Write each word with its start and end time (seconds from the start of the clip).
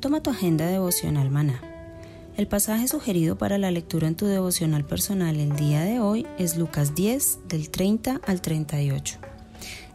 Toma 0.00 0.22
tu 0.22 0.30
agenda 0.30 0.64
devocional 0.66 1.28
maná. 1.28 1.60
El 2.36 2.46
pasaje 2.46 2.86
sugerido 2.86 3.36
para 3.36 3.58
la 3.58 3.72
lectura 3.72 4.06
en 4.06 4.14
tu 4.14 4.26
devocional 4.26 4.84
personal 4.84 5.40
el 5.40 5.56
día 5.56 5.80
de 5.80 5.98
hoy 5.98 6.24
es 6.38 6.56
Lucas 6.56 6.94
10 6.94 7.48
del 7.48 7.68
30 7.68 8.20
al 8.24 8.40
38. 8.40 9.18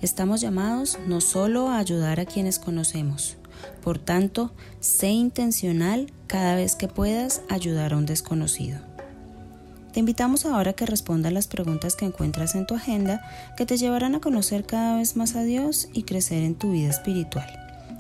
Estamos 0.02 0.42
llamados 0.42 1.00
no 1.08 1.22
solo 1.22 1.70
a 1.70 1.78
ayudar 1.78 2.20
a 2.20 2.26
quienes 2.26 2.60
conocemos, 2.60 3.38
por 3.82 3.98
tanto, 3.98 4.52
sé 4.82 5.08
intencional 5.08 6.12
cada 6.28 6.56
vez 6.56 6.76
que 6.76 6.90
puedas 6.90 7.42
ayudar 7.48 7.94
a 7.94 7.98
un 7.98 8.06
desconocido. 8.06 8.82
Te 9.94 10.02
invitamos 10.02 10.46
ahora 10.46 10.72
a 10.72 10.74
que 10.74 10.86
respondas 10.86 11.32
las 11.32 11.48
preguntas 11.48 11.96
que 11.96 12.04
encuentras 12.04 12.56
en 12.56 12.68
tu 12.68 12.76
agenda 12.76 13.22
que 13.56 13.66
te 13.66 13.78
llevarán 13.78 14.16
a 14.16 14.20
conocer 14.20 14.66
cada 14.66 14.98
vez 14.98 15.16
más 15.16 15.38
a 15.38 15.44
Dios 15.44 15.88
y 15.94 16.04
crecer 16.04 16.44
en 16.44 16.56
tu 16.56 16.74
vida 16.74 16.90
espiritual. 16.90 17.63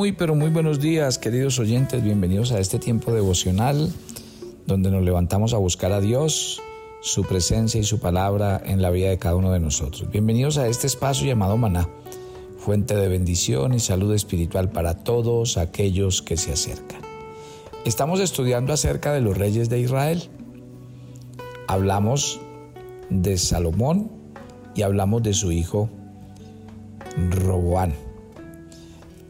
Muy, 0.00 0.12
pero 0.12 0.34
muy 0.34 0.48
buenos 0.48 0.80
días, 0.80 1.18
queridos 1.18 1.58
oyentes. 1.58 2.02
Bienvenidos 2.02 2.52
a 2.52 2.58
este 2.58 2.78
tiempo 2.78 3.12
devocional 3.12 3.92
donde 4.66 4.90
nos 4.90 5.02
levantamos 5.02 5.52
a 5.52 5.58
buscar 5.58 5.92
a 5.92 6.00
Dios, 6.00 6.62
su 7.02 7.22
presencia 7.24 7.78
y 7.78 7.84
su 7.84 8.00
palabra 8.00 8.62
en 8.64 8.80
la 8.80 8.88
vida 8.88 9.10
de 9.10 9.18
cada 9.18 9.36
uno 9.36 9.52
de 9.52 9.60
nosotros. 9.60 10.10
Bienvenidos 10.10 10.56
a 10.56 10.68
este 10.68 10.86
espacio 10.86 11.26
llamado 11.26 11.58
Maná, 11.58 11.86
fuente 12.56 12.96
de 12.96 13.08
bendición 13.08 13.74
y 13.74 13.78
salud 13.78 14.14
espiritual 14.14 14.70
para 14.70 14.94
todos 14.94 15.58
aquellos 15.58 16.22
que 16.22 16.38
se 16.38 16.54
acercan. 16.54 17.02
Estamos 17.84 18.20
estudiando 18.20 18.72
acerca 18.72 19.12
de 19.12 19.20
los 19.20 19.36
reyes 19.36 19.68
de 19.68 19.80
Israel. 19.80 20.30
Hablamos 21.68 22.40
de 23.10 23.36
Salomón 23.36 24.10
y 24.74 24.80
hablamos 24.80 25.22
de 25.22 25.34
su 25.34 25.52
hijo 25.52 25.90
Roboán 27.32 27.92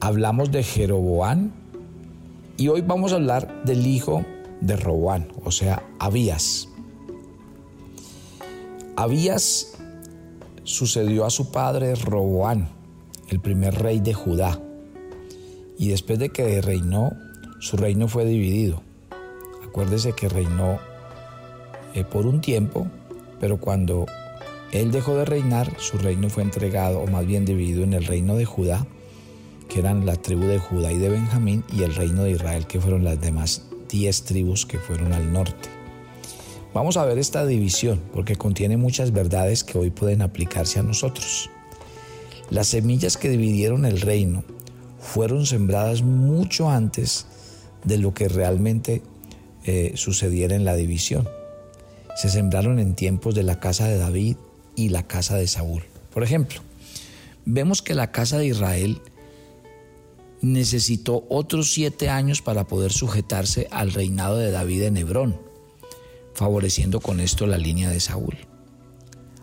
hablamos 0.00 0.50
de 0.50 0.62
Jeroboán 0.62 1.52
y 2.56 2.68
hoy 2.68 2.80
vamos 2.80 3.12
a 3.12 3.16
hablar 3.16 3.64
del 3.64 3.86
hijo 3.86 4.24
de 4.60 4.76
Roboán, 4.76 5.28
o 5.44 5.50
sea, 5.50 5.82
Abías. 5.98 6.68
Abías 8.96 9.78
sucedió 10.64 11.24
a 11.24 11.30
su 11.30 11.50
padre 11.50 11.94
Roboán, 11.94 12.68
el 13.28 13.40
primer 13.40 13.74
rey 13.74 14.00
de 14.00 14.14
Judá, 14.14 14.60
y 15.78 15.88
después 15.88 16.18
de 16.18 16.30
que 16.30 16.60
reinó, 16.60 17.12
su 17.60 17.76
reino 17.76 18.08
fue 18.08 18.24
dividido. 18.24 18.82
Acuérdese 19.66 20.12
que 20.12 20.28
reinó 20.28 20.78
eh, 21.94 22.04
por 22.04 22.26
un 22.26 22.40
tiempo, 22.40 22.86
pero 23.38 23.58
cuando 23.58 24.06
él 24.72 24.90
dejó 24.90 25.14
de 25.16 25.24
reinar, 25.24 25.74
su 25.78 25.96
reino 25.96 26.28
fue 26.28 26.42
entregado, 26.42 27.00
o 27.00 27.06
más 27.06 27.26
bien 27.26 27.44
dividido 27.44 27.84
en 27.84 27.94
el 27.94 28.04
reino 28.04 28.36
de 28.36 28.44
Judá 28.44 28.86
que 29.70 29.78
eran 29.78 30.04
la 30.04 30.16
tribu 30.16 30.46
de 30.46 30.58
Judá 30.58 30.92
y 30.92 30.98
de 30.98 31.08
Benjamín, 31.08 31.64
y 31.72 31.84
el 31.84 31.94
reino 31.94 32.24
de 32.24 32.32
Israel, 32.32 32.66
que 32.66 32.80
fueron 32.80 33.04
las 33.04 33.20
demás 33.20 33.62
diez 33.88 34.24
tribus 34.24 34.66
que 34.66 34.78
fueron 34.78 35.12
al 35.12 35.32
norte. 35.32 35.68
Vamos 36.74 36.96
a 36.96 37.04
ver 37.04 37.18
esta 37.18 37.46
división 37.46 38.00
porque 38.12 38.36
contiene 38.36 38.76
muchas 38.76 39.12
verdades 39.12 39.64
que 39.64 39.78
hoy 39.78 39.90
pueden 39.90 40.22
aplicarse 40.22 40.78
a 40.78 40.82
nosotros. 40.82 41.50
Las 42.50 42.66
semillas 42.66 43.16
que 43.16 43.28
dividieron 43.28 43.84
el 43.84 44.00
reino 44.00 44.44
fueron 44.98 45.46
sembradas 45.46 46.02
mucho 46.02 46.68
antes 46.68 47.26
de 47.84 47.98
lo 47.98 48.12
que 48.12 48.28
realmente 48.28 49.02
eh, 49.64 49.92
sucediera 49.94 50.56
en 50.56 50.64
la 50.64 50.74
división. 50.74 51.28
Se 52.16 52.28
sembraron 52.28 52.78
en 52.80 52.94
tiempos 52.94 53.34
de 53.34 53.44
la 53.44 53.60
casa 53.60 53.86
de 53.86 53.98
David 53.98 54.36
y 54.74 54.88
la 54.88 55.06
casa 55.06 55.36
de 55.36 55.46
Saúl. 55.46 55.84
Por 56.12 56.22
ejemplo, 56.22 56.60
vemos 57.44 57.82
que 57.82 57.94
la 57.94 58.10
casa 58.10 58.38
de 58.38 58.46
Israel 58.46 59.00
necesitó 60.42 61.26
otros 61.28 61.72
siete 61.72 62.08
años 62.08 62.42
para 62.42 62.66
poder 62.66 62.92
sujetarse 62.92 63.68
al 63.70 63.92
reinado 63.92 64.38
de 64.38 64.50
David 64.50 64.82
en 64.82 64.96
Hebrón, 64.96 65.40
favoreciendo 66.34 67.00
con 67.00 67.20
esto 67.20 67.46
la 67.46 67.58
línea 67.58 67.90
de 67.90 68.00
Saúl. 68.00 68.36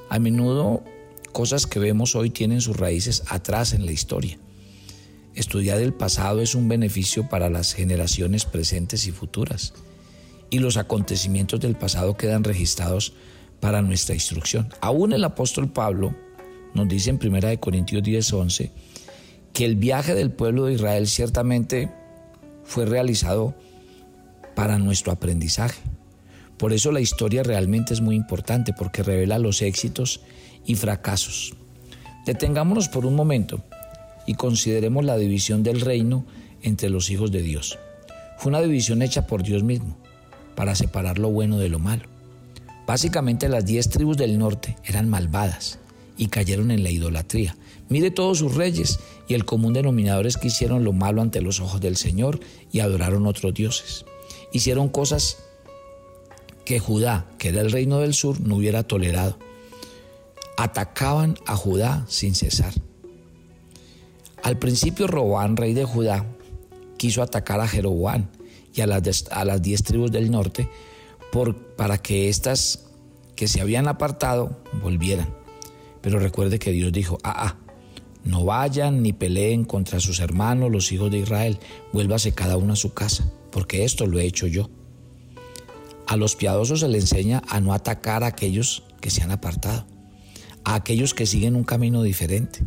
A 0.09 0.19
menudo 0.19 0.83
cosas 1.31 1.67
que 1.67 1.79
vemos 1.79 2.15
hoy 2.15 2.29
tienen 2.29 2.61
sus 2.61 2.77
raíces 2.77 3.23
atrás 3.27 3.73
en 3.73 3.85
la 3.85 3.91
historia. 3.91 4.39
Estudiar 5.35 5.79
el 5.81 5.93
pasado 5.93 6.41
es 6.41 6.55
un 6.55 6.67
beneficio 6.67 7.29
para 7.29 7.49
las 7.49 7.73
generaciones 7.73 8.45
presentes 8.45 9.05
y 9.05 9.11
futuras, 9.11 9.73
y 10.49 10.59
los 10.59 10.77
acontecimientos 10.77 11.59
del 11.59 11.75
pasado 11.75 12.17
quedan 12.17 12.43
registrados 12.43 13.13
para 13.59 13.81
nuestra 13.81 14.15
instrucción. 14.15 14.69
Aún 14.81 15.13
el 15.13 15.23
apóstol 15.23 15.71
Pablo 15.71 16.15
nos 16.73 16.87
dice 16.87 17.11
en 17.11 17.19
1 17.21 17.59
Corintios 17.59 18.01
10:11 18.01 18.71
que 19.53 19.65
el 19.65 19.75
viaje 19.75 20.13
del 20.13 20.31
pueblo 20.31 20.65
de 20.65 20.73
Israel 20.73 21.07
ciertamente 21.07 21.91
fue 22.63 22.85
realizado 22.85 23.55
para 24.55 24.77
nuestro 24.77 25.11
aprendizaje. 25.11 25.81
Por 26.57 26.73
eso 26.73 26.91
la 26.91 26.99
historia 26.99 27.43
realmente 27.43 27.93
es 27.93 28.01
muy 28.01 28.15
importante 28.15 28.73
porque 28.73 29.03
revela 29.03 29.39
los 29.39 29.61
éxitos 29.61 30.21
y 30.65 30.75
fracasos. 30.75 31.55
Detengámonos 32.25 32.89
por 32.89 33.05
un 33.05 33.15
momento 33.15 33.63
y 34.25 34.33
consideremos 34.33 35.05
la 35.05 35.17
división 35.17 35.63
del 35.63 35.81
reino 35.81 36.25
entre 36.61 36.89
los 36.89 37.09
hijos 37.09 37.31
de 37.31 37.41
Dios. 37.41 37.77
Fue 38.37 38.49
una 38.49 38.61
división 38.61 39.01
hecha 39.01 39.27
por 39.27 39.43
Dios 39.43 39.63
mismo 39.63 39.97
para 40.55 40.75
separar 40.75 41.19
lo 41.19 41.29
bueno 41.29 41.57
de 41.57 41.69
lo 41.69 41.79
malo. 41.79 42.03
Básicamente 42.85 43.49
las 43.49 43.65
diez 43.65 43.89
tribus 43.89 44.17
del 44.17 44.37
norte 44.37 44.75
eran 44.83 45.09
malvadas 45.09 45.79
y 46.17 46.27
cayeron 46.27 46.71
en 46.71 46.83
la 46.83 46.89
idolatría. 46.89 47.55
Mire 47.89 48.11
todos 48.11 48.39
sus 48.39 48.55
reyes 48.55 48.99
y 49.27 49.33
el 49.33 49.45
común 49.45 49.73
denominador 49.73 50.27
es 50.27 50.37
que 50.37 50.47
hicieron 50.47 50.83
lo 50.83 50.93
malo 50.93 51.21
ante 51.21 51.41
los 51.41 51.59
ojos 51.59 51.79
del 51.79 51.95
Señor 51.95 52.39
y 52.71 52.79
adoraron 52.79 53.27
otros 53.27 53.53
dioses. 53.53 54.05
Hicieron 54.51 54.89
cosas 54.89 55.37
que 56.65 56.79
Judá, 56.79 57.25
que 57.37 57.49
era 57.49 57.61
el 57.61 57.71
reino 57.71 57.99
del 57.99 58.13
sur, 58.13 58.41
no 58.41 58.57
hubiera 58.57 58.83
tolerado. 58.83 59.37
Atacaban 60.57 61.37
a 61.45 61.55
Judá 61.55 62.05
sin 62.09 62.35
cesar. 62.35 62.73
Al 64.43 64.57
principio 64.57 65.07
Robán, 65.07 65.55
rey 65.55 65.73
de 65.73 65.85
Judá, 65.85 66.25
quiso 66.97 67.21
atacar 67.21 67.61
a 67.61 67.67
Jeroboán 67.67 68.29
y 68.73 68.81
a 68.81 68.87
las, 68.87 69.61
diez 69.61 69.83
tribus 69.83 70.11
del 70.11 70.31
norte 70.31 70.69
para 71.75 71.99
que 71.99 72.29
éstas 72.29 72.85
que 73.35 73.47
se 73.47 73.61
habían 73.61 73.87
apartado 73.87 74.57
volvieran. 74.81 75.36
Pero 76.07 76.19
recuerde 76.19 76.57
que 76.57 76.71
Dios 76.71 76.93
dijo, 76.93 77.17
ah, 77.21 77.47
ah, 77.47 77.55
no 78.23 78.45
vayan 78.45 79.01
ni 79.01 79.11
peleen 79.11 79.65
contra 79.65 79.99
sus 79.99 80.21
hermanos, 80.21 80.71
los 80.71 80.93
hijos 80.93 81.11
de 81.11 81.17
Israel, 81.17 81.59
vuélvase 81.91 82.31
cada 82.31 82.55
uno 82.55 82.71
a 82.71 82.77
su 82.77 82.93
casa, 82.93 83.29
porque 83.51 83.83
esto 83.83 84.05
lo 84.05 84.17
he 84.17 84.23
hecho 84.23 84.47
yo. 84.47 84.69
A 86.07 86.15
los 86.15 86.37
piadosos 86.37 86.79
se 86.79 86.87
les 86.87 87.11
enseña 87.11 87.43
a 87.49 87.59
no 87.59 87.73
atacar 87.73 88.23
a 88.23 88.27
aquellos 88.27 88.83
que 89.01 89.09
se 89.09 89.21
han 89.21 89.31
apartado, 89.31 89.85
a 90.63 90.75
aquellos 90.75 91.13
que 91.13 91.25
siguen 91.25 91.57
un 91.57 91.65
camino 91.65 92.01
diferente. 92.03 92.63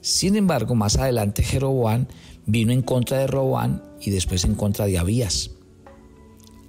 Sin 0.00 0.34
embargo, 0.34 0.74
más 0.74 0.96
adelante 0.96 1.42
Jeroboam 1.42 2.06
vino 2.46 2.72
en 2.72 2.80
contra 2.80 3.18
de 3.18 3.26
Roboán 3.26 3.82
y 4.00 4.08
después 4.12 4.46
en 4.46 4.54
contra 4.54 4.86
de 4.86 4.96
Abías. 4.96 5.50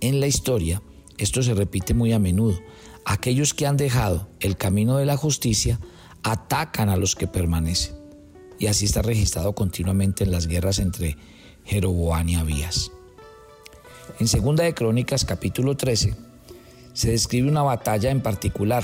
En 0.01 0.19
la 0.19 0.27
historia, 0.27 0.81
esto 1.17 1.41
se 1.41 1.53
repite 1.53 1.93
muy 1.93 2.11
a 2.11 2.19
menudo. 2.19 2.59
Aquellos 3.05 3.53
que 3.53 3.65
han 3.65 3.77
dejado 3.77 4.27
el 4.41 4.57
camino 4.57 4.97
de 4.97 5.05
la 5.05 5.15
justicia 5.15 5.79
atacan 6.23 6.89
a 6.89 6.97
los 6.97 7.15
que 7.15 7.27
permanecen. 7.27 7.95
Y 8.57 8.67
así 8.67 8.85
está 8.85 9.01
registrado 9.01 9.53
continuamente 9.53 10.23
en 10.23 10.31
las 10.31 10.47
guerras 10.47 10.79
entre 10.79 11.17
Jeroboán 11.65 12.29
y 12.29 12.35
Abías. 12.35 12.91
En 14.19 14.27
Segunda 14.27 14.63
de 14.63 14.73
Crónicas 14.73 15.23
capítulo 15.23 15.77
13 15.77 16.15
se 16.93 17.11
describe 17.11 17.47
una 17.47 17.61
batalla 17.61 18.09
en 18.11 18.21
particular 18.21 18.83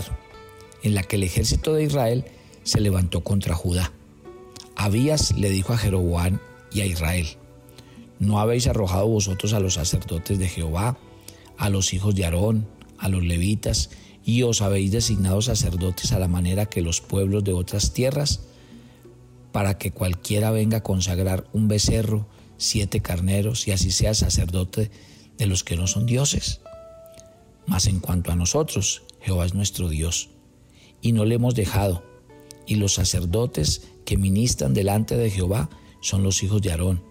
en 0.84 0.96
la 0.96 1.04
que 1.04 1.18
el 1.18 1.24
ejército 1.24 1.74
de 1.74 1.84
Israel 1.84 2.26
se 2.64 2.80
levantó 2.80 3.24
contra 3.24 3.56
Judá. 3.56 3.92
Abías 4.76 5.36
le 5.36 5.50
dijo 5.50 5.74
a 5.74 5.78
Jeroboán 5.78 6.40
y 6.72 6.82
a 6.82 6.86
Israel, 6.86 7.28
¿no 8.20 8.40
habéis 8.40 8.68
arrojado 8.68 9.08
vosotros 9.08 9.54
a 9.54 9.60
los 9.60 9.74
sacerdotes 9.76 10.40
de 10.40 10.48
Jehová, 10.48 10.98
a 11.58 11.70
los 11.70 11.94
hijos 11.94 12.16
de 12.16 12.26
Aarón, 12.26 12.68
a 12.98 13.10
los 13.10 13.24
levitas, 13.24 13.90
y 14.26 14.42
os 14.42 14.64
habéis 14.64 14.92
designado 14.92 15.42
sacerdotes 15.44 16.12
a 16.12 16.20
la 16.20 16.28
manera 16.28 16.66
que 16.66 16.82
los 16.82 17.00
pueblos 17.00 17.44
de 17.44 17.54
otras 17.54 17.94
tierras, 17.94 18.42
para 19.52 19.78
que 19.78 19.92
cualquiera 19.92 20.50
venga 20.50 20.78
a 20.78 20.84
consagrar 20.84 21.48
un 21.54 21.68
becerro, 21.68 22.28
siete 22.58 23.02
carneros, 23.02 23.68
y 23.68 23.72
así 23.72 23.92
sea 23.92 24.16
sacerdote 24.16 24.90
de 25.38 25.46
los 25.46 25.64
que 25.64 25.78
no 25.78 25.86
son 25.86 26.08
dioses? 26.08 26.62
Mas 27.68 27.86
en 27.86 28.00
cuanto 28.00 28.32
a 28.32 28.36
nosotros, 28.36 29.04
Jehová 29.22 29.46
es 29.46 29.54
nuestro 29.54 29.90
Dios, 29.90 30.30
y 31.02 31.12
no 31.12 31.24
le 31.24 31.36
hemos 31.36 31.54
dejado, 31.54 32.04
y 32.66 32.76
los 32.76 32.96
sacerdotes 32.96 33.90
que 34.06 34.18
ministran 34.18 34.74
delante 34.74 35.16
de 35.18 35.30
Jehová 35.30 35.70
son 36.02 36.24
los 36.24 36.42
hijos 36.42 36.64
de 36.64 36.72
Aarón. 36.72 37.04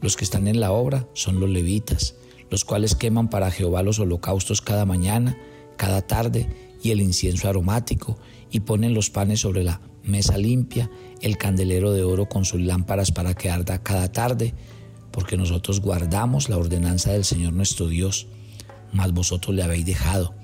Los 0.00 0.16
que 0.16 0.24
están 0.24 0.48
en 0.48 0.58
la 0.58 0.72
obra 0.72 1.06
son 1.14 1.38
los 1.38 1.48
levitas, 1.48 2.16
los 2.50 2.64
cuales 2.64 2.96
queman 2.96 3.30
para 3.30 3.52
Jehová 3.52 3.84
los 3.84 4.00
holocaustos 4.00 4.60
cada 4.60 4.84
mañana, 4.84 5.38
cada 5.76 6.02
tarde, 6.02 6.48
y 6.82 6.90
el 6.90 7.00
incienso 7.00 7.48
aromático, 7.48 8.18
y 8.50 8.60
ponen 8.60 8.94
los 8.94 9.10
panes 9.10 9.40
sobre 9.40 9.64
la 9.64 9.80
mesa 10.02 10.38
limpia, 10.38 10.90
el 11.20 11.36
candelero 11.36 11.92
de 11.92 12.04
oro 12.04 12.28
con 12.28 12.44
sus 12.44 12.60
lámparas 12.60 13.10
para 13.10 13.34
que 13.34 13.50
arda 13.50 13.82
cada 13.82 14.10
tarde, 14.10 14.54
porque 15.10 15.36
nosotros 15.36 15.80
guardamos 15.80 16.48
la 16.48 16.58
ordenanza 16.58 17.12
del 17.12 17.24
Señor 17.24 17.52
nuestro 17.52 17.88
Dios, 17.88 18.26
mas 18.92 19.12
vosotros 19.12 19.54
le 19.54 19.62
habéis 19.62 19.86
dejado. 19.86 20.34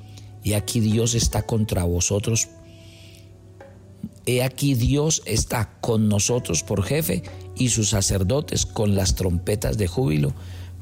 Y 0.42 0.54
aquí 0.54 0.80
Dios 0.80 1.14
está 1.14 1.42
contra 1.42 1.84
vosotros. 1.84 2.48
He 4.26 4.42
aquí 4.42 4.74
Dios 4.74 5.22
está 5.26 5.78
con 5.80 6.08
nosotros 6.08 6.62
por 6.62 6.82
jefe 6.82 7.22
y 7.56 7.68
sus 7.68 7.90
sacerdotes 7.90 8.66
con 8.66 8.94
las 8.94 9.14
trompetas 9.14 9.78
de 9.78 9.86
júbilo 9.86 10.32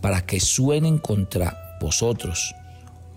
para 0.00 0.25
que 0.25 0.41
suenen 0.41 0.99
contra 0.99 1.79
vosotros. 1.81 2.55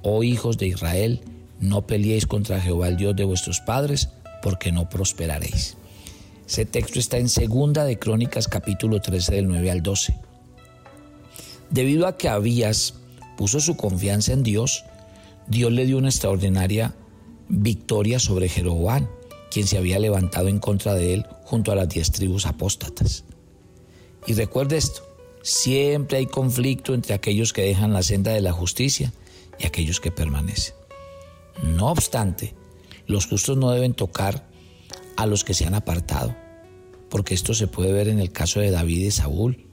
Oh 0.06 0.22
hijos 0.22 0.58
de 0.58 0.68
Israel, 0.68 1.22
no 1.62 1.88
peleéis 1.88 2.28
contra 2.28 2.60
Jehová 2.60 2.90
el 2.90 2.98
Dios 2.98 3.16
de 3.16 3.24
vuestros 3.24 3.62
padres, 3.62 4.10
porque 4.42 4.74
no 4.74 4.90
prosperaréis. 4.90 5.78
Ese 6.46 6.66
texto 6.66 7.00
está 7.00 7.18
en 7.20 7.30
Segunda 7.30 7.86
de 7.86 7.98
Crónicas 7.98 8.50
capítulo 8.50 9.00
13 9.00 9.36
del 9.36 9.48
9 9.48 9.72
al 9.72 9.82
12. 9.82 10.14
Debido 11.70 12.06
a 12.06 12.18
que 12.18 12.28
Abías 12.28 12.96
puso 13.38 13.62
su 13.62 13.78
confianza 13.78 14.34
en 14.34 14.44
Dios, 14.44 14.84
Dios 15.48 15.72
le 15.72 15.86
dio 15.86 15.98
una 15.98 16.10
extraordinaria 16.10 16.94
victoria 17.48 18.20
sobre 18.20 18.50
Jeroboam, 18.50 19.08
quien 19.52 19.68
se 19.68 19.78
había 19.78 20.00
levantado 20.00 20.50
en 20.50 20.60
contra 20.60 20.96
de 20.96 21.14
él 21.14 21.26
junto 21.46 21.72
a 21.72 21.76
las 21.76 21.88
diez 21.88 22.12
tribus 22.12 22.46
apóstatas. 22.46 23.24
Y 24.28 24.34
recuerde 24.34 24.76
esto, 24.76 25.02
siempre 25.44 26.18
hay 26.18 26.26
conflicto 26.26 26.94
entre 26.94 27.14
aquellos 27.14 27.54
que 27.54 27.62
dejan 27.62 27.94
la 27.94 28.04
senda 28.04 28.34
de 28.34 28.42
la 28.42 28.52
justicia 28.52 29.14
y 29.60 29.66
aquellos 29.66 30.00
que 30.00 30.12
permanecen. 30.12 30.76
No 31.62 31.90
obstante, 31.90 32.54
los 33.08 33.28
justos 33.28 33.58
no 33.58 33.72
deben 33.72 33.94
tocar 33.94 34.48
a 35.18 35.26
los 35.26 35.44
que 35.44 35.54
se 35.54 35.66
han 35.66 35.76
apartado, 35.76 36.36
porque 37.10 37.34
esto 37.34 37.54
se 37.54 37.68
puede 37.68 37.92
ver 37.92 38.08
en 38.08 38.20
el 38.20 38.32
caso 38.32 38.60
de 38.60 38.72
David 38.72 39.06
y 39.06 39.12
Saúl. 39.12 39.68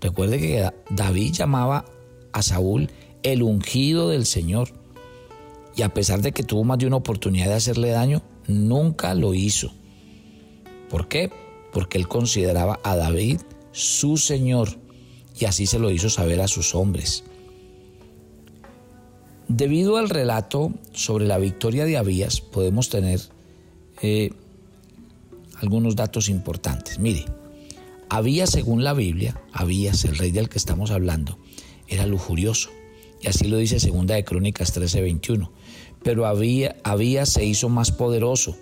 Recuerde 0.00 0.38
que 0.38 0.70
David 0.90 1.32
llamaba 1.32 1.84
a 2.32 2.42
Saúl 2.42 2.90
el 3.22 3.42
ungido 3.42 4.08
del 4.08 4.26
Señor, 4.26 4.72
y 5.76 5.82
a 5.82 5.94
pesar 5.94 6.20
de 6.20 6.32
que 6.32 6.42
tuvo 6.42 6.64
más 6.64 6.78
de 6.78 6.86
una 6.86 6.96
oportunidad 6.96 7.46
de 7.46 7.54
hacerle 7.54 7.90
daño, 7.90 8.22
nunca 8.46 9.14
lo 9.14 9.34
hizo. 9.34 9.72
¿Por 10.88 11.06
qué? 11.06 11.30
Porque 11.72 11.98
él 11.98 12.08
consideraba 12.08 12.80
a 12.82 12.96
David 12.96 13.40
su 13.72 14.16
Señor, 14.16 14.78
y 15.38 15.44
así 15.44 15.66
se 15.66 15.78
lo 15.78 15.90
hizo 15.90 16.10
saber 16.10 16.40
a 16.40 16.48
sus 16.48 16.74
hombres. 16.74 17.24
Debido 19.52 19.96
al 19.96 20.08
relato 20.08 20.72
sobre 20.92 21.26
la 21.26 21.36
victoria 21.36 21.84
de 21.84 21.96
Abías, 21.96 22.40
podemos 22.40 22.88
tener 22.88 23.20
eh, 24.00 24.30
algunos 25.60 25.96
datos 25.96 26.28
importantes. 26.28 27.00
Mire, 27.00 27.24
Abías, 28.08 28.50
según 28.50 28.84
la 28.84 28.92
Biblia, 28.92 29.42
Abías, 29.52 30.04
el 30.04 30.18
rey 30.18 30.30
del 30.30 30.48
que 30.48 30.56
estamos 30.56 30.92
hablando, 30.92 31.36
era 31.88 32.06
lujurioso. 32.06 32.70
Y 33.20 33.26
así 33.26 33.48
lo 33.48 33.56
dice 33.56 33.80
Segunda 33.80 34.14
de 34.14 34.22
Crónicas 34.22 34.72
13:21. 34.72 35.50
Pero 36.04 36.26
Abías 36.26 37.28
se 37.28 37.44
hizo 37.44 37.68
más 37.68 37.90
poderoso, 37.90 38.56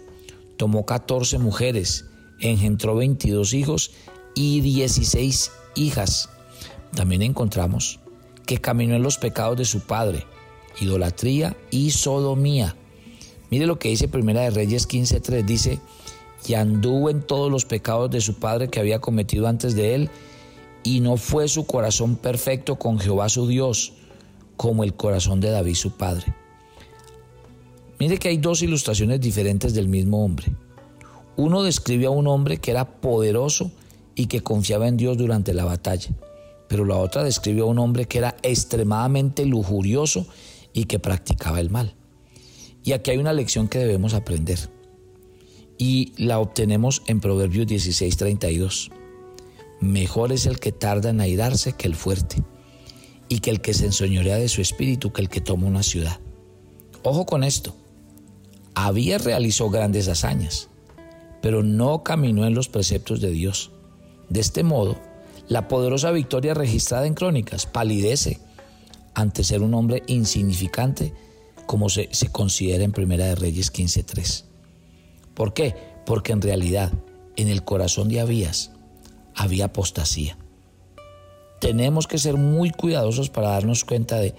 tomó 0.57 0.87
14 0.87 1.37
mujeres, 1.37 2.07
engendró 2.41 2.97
22 2.97 3.53
hijos 3.53 3.91
y 4.35 4.63
16 4.63 5.53
hijas. 5.75 6.31
También 6.95 7.21
encontramos 7.21 8.01
que 8.47 8.57
caminó 8.57 8.97
en 8.97 9.03
los 9.03 9.19
pecados 9.19 9.59
de 9.59 9.67
su 9.67 9.81
padre, 9.81 10.25
idolatría 10.81 11.57
y 11.71 11.91
sodomía. 11.91 12.77
Mire 13.51 13.67
lo 13.67 13.79
que 13.79 13.89
dice 13.89 14.09
Primera 14.09 14.43
de 14.43 14.51
Reyes 14.51 14.87
15:3, 14.89 15.45
dice, 15.45 15.81
y 16.47 16.55
anduvo 16.55 17.11
en 17.11 17.23
todos 17.23 17.51
los 17.51 17.65
pecados 17.65 18.11
de 18.11 18.21
su 18.21 18.35
padre 18.35 18.69
que 18.69 18.81
había 18.81 19.01
cometido 19.01 19.49
antes 19.49 19.75
de 19.75 19.95
él, 19.95 20.11
y 20.83 21.01
no 21.01 21.17
fue 21.17 21.49
su 21.49 21.67
corazón 21.67 22.17
perfecto 22.17 22.77
con 22.77 22.99
Jehová 22.99 23.29
su 23.29 23.47
Dios, 23.47 23.93
como 24.57 24.85
el 24.85 24.95
corazón 24.95 25.41
de 25.41 25.51
David 25.51 25.75
su 25.75 25.93
padre. 25.93 26.35
Mire 27.99 28.19
que 28.19 28.29
hay 28.29 28.37
dos 28.37 28.63
ilustraciones 28.63 29.21
diferentes 29.21 29.75
del 29.75 29.89
mismo 29.89 30.25
hombre. 30.25 30.47
Uno 31.37 31.63
describe 31.63 32.07
a 32.07 32.11
un 32.11 32.27
hombre 32.27 32.59
que 32.59 32.71
era 32.71 32.85
poderoso 32.85 33.71
y 34.15 34.27
que 34.27 34.43
confiaba 34.43 34.89
en 34.89 34.97
Dios 34.97 35.17
durante 35.17 35.55
la 35.55 35.65
batalla. 35.65 36.11
Pero 36.69 36.85
la 36.85 36.97
otra 36.97 37.25
describe 37.25 37.63
a 37.63 37.65
un 37.65 37.79
hombre 37.79 38.07
que 38.07 38.19
era 38.19 38.37
extremadamente 38.43 39.47
lujurioso 39.47 40.27
y 40.79 40.85
que 40.85 41.01
practicaba 41.01 41.59
el 41.59 41.71
mal. 41.71 41.97
Y 42.85 42.93
aquí 42.93 43.11
hay 43.11 43.19
una 43.19 43.33
lección 43.33 43.67
que 43.67 43.81
debemos 43.81 44.15
aprender. 44.15 44.71
Y 45.77 46.13
la 46.17 46.39
obtenemos 46.39 47.03
en 47.09 47.19
Proverbios 47.19 47.67
16:32. 47.67 48.93
Mejor 49.81 50.31
es 50.31 50.47
el 50.47 50.61
que 50.61 50.71
tarda 50.71 51.11
en 51.11 51.21
airarse 51.21 51.73
que 51.73 51.89
el 51.89 51.97
fuerte, 51.97 52.45
y 53.29 53.41
que 53.41 53.51
el 53.51 53.61
que 53.61 53.75
se 53.75 53.87
ensoñorea 53.87 54.37
de 54.37 54.49
su 54.49 54.61
espíritu 54.61 55.13
que 55.13 55.21
el 55.21 55.29
que 55.29 55.41
toma 55.41 55.67
una 55.67 55.83
ciudad. 55.83 56.21
Ojo 57.03 57.27
con 57.27 57.43
esto. 57.43 57.75
Había 58.77 59.19
realizó 59.19 59.71
grandes 59.71 60.07
hazañas, 60.07 60.69
pero 61.43 61.65
no 61.65 62.05
caminó 62.05 62.47
en 62.47 62.55
los 62.55 62.69
preceptos 62.69 63.21
de 63.21 63.33
Dios. 63.33 63.73
De 64.29 64.39
este 64.39 64.63
modo, 64.63 64.97
la 65.49 65.67
poderosa 65.67 66.13
victoria 66.13 66.55
registrada 66.55 67.09
en 67.09 67.15
Crónicas 67.15 67.67
palidece 67.67 68.39
ante 69.19 69.43
ser 69.43 69.63
un 69.63 69.75
hombre 69.75 70.05
insignificante 70.07 71.13
como 71.67 71.89
se, 71.89 72.09
considera 72.31 72.85
en 72.85 72.93
Primera 72.93 73.27
de 73.27 73.35
Reyes 73.35 73.73
15.3. 73.73 74.45
¿Por 75.35 75.53
qué? 75.53 75.75
Porque 76.07 76.31
en 76.31 76.41
realidad 76.41 76.93
en 77.35 77.49
el 77.49 77.65
corazón 77.65 78.09
de 78.09 78.21
Abías 78.21 78.71
había 79.35 79.65
apostasía. 79.65 80.39
Tenemos 81.61 82.07
que 82.07 82.19
ser 82.19 82.37
muy 82.37 82.71
cuidadosos 82.71 83.29
para 83.29 83.49
darnos 83.49 83.85
cuenta 83.85 84.21
de 84.21 84.37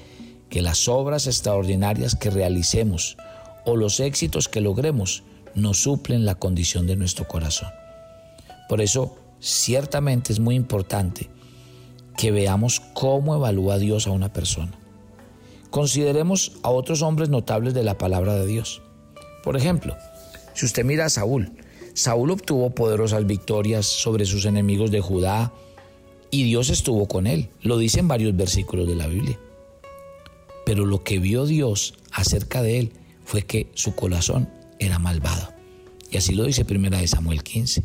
que 0.50 0.62
las 0.62 0.88
obras 0.88 1.28
extraordinarias 1.28 2.16
que 2.16 2.30
realicemos 2.30 3.18
o 3.66 3.76
los 3.76 4.00
éxitos 4.00 4.48
que 4.48 4.62
logremos 4.62 5.24
no 5.56 5.74
suplen 5.74 6.24
la 6.24 6.36
condición 6.36 6.88
de 6.88 6.96
nuestro 6.96 7.28
corazón. 7.28 7.68
Por 8.70 8.80
eso, 8.80 9.18
ciertamente 9.42 10.32
es 10.32 10.40
muy 10.40 10.56
importante 10.56 11.30
que 12.20 12.32
veamos 12.32 12.82
cómo 12.94 13.34
evalúa 13.34 13.78
Dios 13.78 14.06
a 14.06 14.12
una 14.12 14.34
persona. 14.34 14.78
Consideremos 15.70 16.52
a 16.64 16.70
otros 16.70 17.02
hombres 17.02 17.30
notables 17.30 17.74
de 17.74 17.82
la 17.82 17.98
palabra 17.98 18.36
de 18.36 18.46
Dios. 18.46 18.82
Por 19.42 19.56
ejemplo, 19.56 19.96
si 20.54 20.66
usted 20.66 20.84
mira 20.84 21.06
a 21.06 21.10
Saúl, 21.10 21.54
Saúl 21.94 22.32
obtuvo 22.32 22.72
poderosas 22.72 23.26
victorias 23.26 23.86
sobre 23.86 24.26
sus 24.26 24.44
enemigos 24.44 24.92
de 24.92 25.00
Judá 25.00 25.54
y 26.30 26.44
Dios 26.44 26.70
estuvo 26.70 27.08
con 27.08 27.26
él. 27.26 27.48
Lo 27.62 27.78
dicen 27.78 28.10
varios 28.10 28.36
versículos 28.36 28.86
de 28.86 28.96
la 28.96 29.08
Biblia. 29.08 29.40
Pero 30.66 30.86
lo 30.86 31.06
que 31.06 31.20
vio 31.20 31.46
Dios 31.46 31.94
acerca 32.12 32.62
de 32.62 32.80
él 32.80 32.92
fue 33.24 33.44
que 33.44 33.72
su 33.76 33.96
corazón 33.96 34.50
era 34.78 35.00
malvado. 35.00 35.54
Y 36.12 36.18
así 36.18 36.36
lo 36.36 36.44
dice 36.44 36.66
primera 36.66 36.98
de 36.98 37.08
Samuel 37.08 37.44
15, 37.44 37.82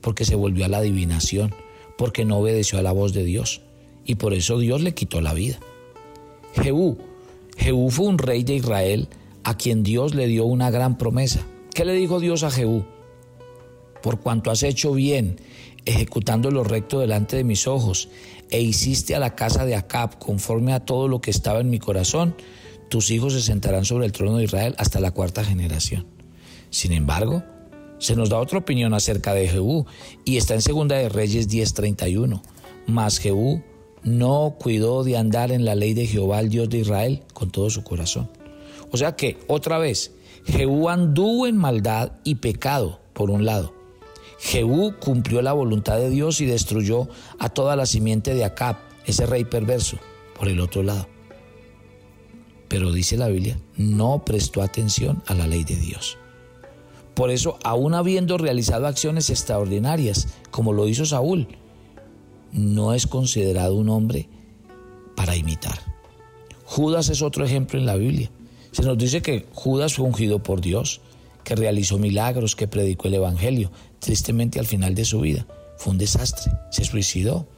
porque 0.00 0.24
se 0.24 0.36
volvió 0.36 0.64
a 0.64 0.68
la 0.68 0.78
adivinación, 0.78 1.54
porque 1.98 2.24
no 2.24 2.38
obedeció 2.38 2.78
a 2.78 2.82
la 2.82 2.92
voz 2.92 3.12
de 3.12 3.24
Dios, 3.24 3.60
y 4.06 4.14
por 4.14 4.32
eso 4.32 4.58
Dios 4.58 4.80
le 4.80 4.94
quitó 4.94 5.20
la 5.20 5.34
vida. 5.34 5.58
Jehú, 6.54 6.96
Jehú 7.58 7.90
fue 7.90 8.06
un 8.06 8.18
rey 8.18 8.44
de 8.44 8.54
Israel 8.54 9.08
a 9.42 9.56
quien 9.56 9.82
Dios 9.82 10.14
le 10.14 10.28
dio 10.28 10.46
una 10.46 10.70
gran 10.70 10.96
promesa. 10.96 11.44
¿Qué 11.74 11.84
le 11.84 11.92
dijo 11.92 12.20
Dios 12.20 12.44
a 12.44 12.50
Jehú? 12.50 12.84
Por 14.00 14.20
cuanto 14.20 14.50
has 14.52 14.62
hecho 14.62 14.92
bien, 14.92 15.40
ejecutando 15.84 16.50
lo 16.52 16.62
recto 16.62 17.00
delante 17.00 17.36
de 17.36 17.44
mis 17.44 17.66
ojos, 17.66 18.08
e 18.50 18.62
hiciste 18.62 19.14
a 19.16 19.18
la 19.18 19.34
casa 19.34 19.66
de 19.66 19.74
Acab 19.74 20.18
conforme 20.18 20.72
a 20.72 20.84
todo 20.84 21.08
lo 21.08 21.20
que 21.20 21.32
estaba 21.32 21.60
en 21.60 21.68
mi 21.68 21.80
corazón, 21.80 22.36
tus 22.88 23.10
hijos 23.10 23.32
se 23.32 23.42
sentarán 23.42 23.84
sobre 23.84 24.06
el 24.06 24.12
trono 24.12 24.38
de 24.38 24.44
Israel 24.44 24.74
hasta 24.78 25.00
la 25.00 25.10
cuarta 25.10 25.44
generación. 25.44 26.06
Sin 26.70 26.92
embargo, 26.92 27.42
se 27.98 28.16
nos 28.16 28.30
da 28.30 28.38
otra 28.38 28.58
opinión 28.58 28.94
acerca 28.94 29.34
de 29.34 29.48
Jehú 29.48 29.86
y 30.24 30.36
está 30.36 30.54
en 30.54 30.62
Segunda 30.62 30.96
de 30.96 31.08
Reyes 31.08 31.48
10:31. 31.48 32.42
Mas 32.86 33.18
Jehú 33.18 33.62
no 34.02 34.56
cuidó 34.58 35.04
de 35.04 35.16
andar 35.16 35.52
en 35.52 35.64
la 35.64 35.74
ley 35.74 35.94
de 35.94 36.06
Jehová, 36.06 36.40
el 36.40 36.48
Dios 36.48 36.68
de 36.70 36.78
Israel, 36.78 37.22
con 37.34 37.50
todo 37.50 37.70
su 37.70 37.82
corazón. 37.82 38.30
O 38.90 38.96
sea 38.96 39.16
que, 39.16 39.36
otra 39.48 39.78
vez, 39.78 40.12
Jehú 40.46 40.88
anduvo 40.88 41.46
en 41.46 41.56
maldad 41.56 42.12
y 42.24 42.36
pecado, 42.36 43.00
por 43.12 43.30
un 43.30 43.44
lado. 43.44 43.74
Jehú 44.38 44.94
cumplió 45.00 45.42
la 45.42 45.52
voluntad 45.52 45.98
de 45.98 46.10
Dios 46.10 46.40
y 46.40 46.46
destruyó 46.46 47.08
a 47.38 47.48
toda 47.48 47.76
la 47.76 47.86
simiente 47.86 48.34
de 48.34 48.44
Acab, 48.44 48.76
ese 49.04 49.26
rey 49.26 49.44
perverso, 49.44 49.98
por 50.38 50.48
el 50.48 50.60
otro 50.60 50.82
lado. 50.82 51.08
Pero 52.68 52.92
dice 52.92 53.16
la 53.16 53.28
Biblia, 53.28 53.58
no 53.76 54.24
prestó 54.24 54.62
atención 54.62 55.22
a 55.26 55.34
la 55.34 55.46
ley 55.46 55.64
de 55.64 55.76
Dios. 55.76 56.18
Por 57.18 57.32
eso, 57.32 57.58
aún 57.64 57.94
habiendo 57.94 58.38
realizado 58.38 58.86
acciones 58.86 59.28
extraordinarias, 59.28 60.28
como 60.52 60.72
lo 60.72 60.86
hizo 60.86 61.04
Saúl, 61.04 61.48
no 62.52 62.94
es 62.94 63.08
considerado 63.08 63.74
un 63.74 63.88
hombre 63.88 64.28
para 65.16 65.34
imitar. 65.34 65.80
Judas 66.64 67.08
es 67.08 67.20
otro 67.20 67.44
ejemplo 67.44 67.76
en 67.76 67.86
la 67.86 67.96
Biblia. 67.96 68.30
Se 68.70 68.84
nos 68.84 68.96
dice 68.96 69.20
que 69.20 69.46
Judas 69.52 69.94
fue 69.94 70.04
ungido 70.04 70.44
por 70.44 70.60
Dios, 70.60 71.00
que 71.42 71.56
realizó 71.56 71.98
milagros, 71.98 72.54
que 72.54 72.68
predicó 72.68 73.08
el 73.08 73.14
Evangelio. 73.14 73.72
Tristemente 73.98 74.60
al 74.60 74.66
final 74.66 74.94
de 74.94 75.04
su 75.04 75.20
vida 75.20 75.44
fue 75.76 75.94
un 75.94 75.98
desastre, 75.98 76.52
se 76.70 76.84
suicidó. 76.84 77.48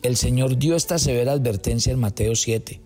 El 0.00 0.16
Señor 0.16 0.56
dio 0.56 0.76
esta 0.76 0.98
severa 0.98 1.32
advertencia 1.32 1.92
en 1.92 2.00
Mateo 2.00 2.34
7. 2.34 2.80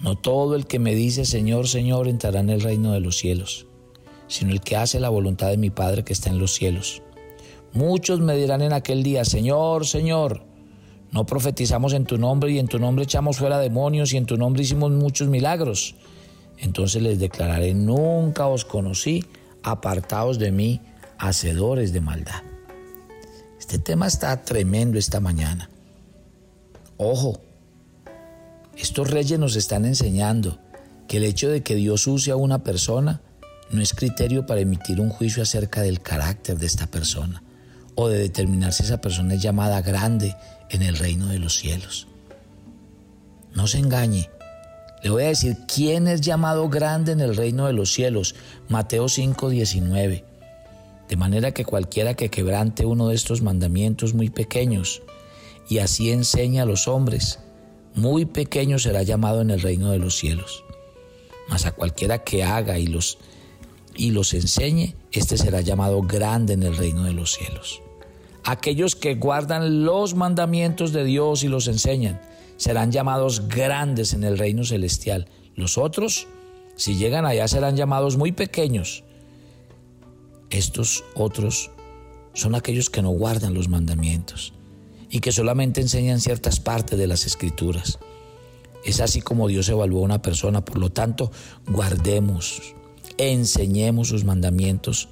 No 0.00 0.16
todo 0.16 0.56
el 0.56 0.66
que 0.66 0.78
me 0.78 0.94
dice 0.94 1.26
Señor, 1.26 1.68
Señor 1.68 2.08
entrará 2.08 2.40
en 2.40 2.48
el 2.48 2.62
reino 2.62 2.92
de 2.92 3.00
los 3.00 3.18
cielos 3.18 3.66
sino 4.32 4.50
el 4.50 4.62
que 4.62 4.76
hace 4.76 4.98
la 4.98 5.10
voluntad 5.10 5.48
de 5.48 5.58
mi 5.58 5.68
Padre 5.68 6.04
que 6.04 6.14
está 6.14 6.30
en 6.30 6.38
los 6.38 6.54
cielos. 6.54 7.02
Muchos 7.74 8.20
me 8.20 8.34
dirán 8.34 8.62
en 8.62 8.72
aquel 8.72 9.02
día, 9.02 9.26
Señor, 9.26 9.86
Señor, 9.86 10.42
no 11.10 11.26
profetizamos 11.26 11.92
en 11.92 12.06
tu 12.06 12.16
nombre 12.16 12.50
y 12.50 12.58
en 12.58 12.66
tu 12.66 12.78
nombre 12.78 13.04
echamos 13.04 13.36
fuera 13.36 13.58
demonios 13.58 14.14
y 14.14 14.16
en 14.16 14.24
tu 14.24 14.38
nombre 14.38 14.62
hicimos 14.62 14.90
muchos 14.90 15.28
milagros. 15.28 15.96
Entonces 16.56 17.02
les 17.02 17.18
declararé, 17.18 17.74
nunca 17.74 18.46
os 18.46 18.64
conocí, 18.64 19.22
apartaos 19.62 20.38
de 20.38 20.50
mí, 20.50 20.80
hacedores 21.18 21.92
de 21.92 22.00
maldad. 22.00 22.42
Este 23.60 23.78
tema 23.78 24.06
está 24.06 24.42
tremendo 24.42 24.98
esta 24.98 25.20
mañana. 25.20 25.68
Ojo, 26.96 27.38
estos 28.78 29.10
reyes 29.10 29.38
nos 29.38 29.56
están 29.56 29.84
enseñando 29.84 30.58
que 31.06 31.18
el 31.18 31.24
hecho 31.24 31.50
de 31.50 31.62
que 31.62 31.74
Dios 31.74 32.06
use 32.06 32.30
a 32.30 32.36
una 32.36 32.62
persona 32.62 33.20
no 33.72 33.82
es 33.82 33.94
criterio 33.94 34.46
para 34.46 34.60
emitir 34.60 35.00
un 35.00 35.08
juicio 35.08 35.42
acerca 35.42 35.82
del 35.82 36.00
carácter 36.00 36.58
de 36.58 36.66
esta 36.66 36.86
persona 36.86 37.42
o 37.94 38.08
de 38.08 38.18
determinar 38.18 38.72
si 38.72 38.84
esa 38.84 39.00
persona 39.00 39.34
es 39.34 39.42
llamada 39.42 39.80
grande 39.82 40.36
en 40.70 40.82
el 40.82 40.96
reino 40.96 41.28
de 41.28 41.38
los 41.38 41.56
cielos. 41.56 42.06
No 43.54 43.66
se 43.66 43.78
engañe. 43.78 44.30
Le 45.02 45.10
voy 45.10 45.24
a 45.24 45.28
decir 45.28 45.56
quién 45.66 46.06
es 46.06 46.20
llamado 46.20 46.68
grande 46.68 47.12
en 47.12 47.20
el 47.20 47.36
reino 47.36 47.66
de 47.66 47.72
los 47.72 47.92
cielos. 47.92 48.34
Mateo 48.68 49.08
5:19. 49.08 50.24
De 51.08 51.16
manera 51.16 51.52
que 51.52 51.64
cualquiera 51.64 52.14
que 52.14 52.30
quebrante 52.30 52.86
uno 52.86 53.08
de 53.08 53.14
estos 53.14 53.42
mandamientos 53.42 54.14
muy 54.14 54.30
pequeños 54.30 55.02
y 55.68 55.78
así 55.78 56.10
enseña 56.10 56.62
a 56.62 56.66
los 56.66 56.88
hombres, 56.88 57.40
muy 57.94 58.24
pequeño 58.24 58.78
será 58.78 59.02
llamado 59.02 59.42
en 59.42 59.50
el 59.50 59.60
reino 59.60 59.90
de 59.90 59.98
los 59.98 60.16
cielos. 60.16 60.64
Mas 61.48 61.66
a 61.66 61.72
cualquiera 61.72 62.18
que 62.24 62.44
haga 62.44 62.78
y 62.78 62.86
los 62.86 63.18
y 63.96 64.10
los 64.10 64.34
enseñe, 64.34 64.94
este 65.12 65.36
será 65.36 65.60
llamado 65.60 66.02
grande 66.02 66.54
en 66.54 66.62
el 66.62 66.76
reino 66.76 67.04
de 67.04 67.12
los 67.12 67.32
cielos. 67.32 67.82
Aquellos 68.44 68.96
que 68.96 69.14
guardan 69.14 69.84
los 69.84 70.14
mandamientos 70.14 70.92
de 70.92 71.04
Dios 71.04 71.44
y 71.44 71.48
los 71.48 71.68
enseñan, 71.68 72.20
serán 72.56 72.92
llamados 72.92 73.48
grandes 73.48 74.14
en 74.14 74.24
el 74.24 74.38
reino 74.38 74.64
celestial. 74.64 75.28
Los 75.54 75.78
otros, 75.78 76.26
si 76.76 76.96
llegan 76.96 77.26
allá, 77.26 77.46
serán 77.48 77.76
llamados 77.76 78.16
muy 78.16 78.32
pequeños. 78.32 79.04
Estos 80.50 81.04
otros 81.14 81.70
son 82.34 82.54
aquellos 82.54 82.90
que 82.90 83.02
no 83.02 83.10
guardan 83.10 83.54
los 83.54 83.68
mandamientos 83.68 84.52
y 85.10 85.20
que 85.20 85.32
solamente 85.32 85.80
enseñan 85.80 86.20
ciertas 86.20 86.60
partes 86.60 86.98
de 86.98 87.06
las 87.06 87.26
escrituras. 87.26 87.98
Es 88.84 89.00
así 89.00 89.20
como 89.20 89.48
Dios 89.48 89.68
evalúa 89.68 90.00
a 90.00 90.04
una 90.04 90.22
persona, 90.22 90.64
por 90.64 90.78
lo 90.78 90.90
tanto, 90.90 91.30
guardemos 91.66 92.74
enseñemos 93.30 94.08
sus 94.08 94.24
mandamientos 94.24 95.08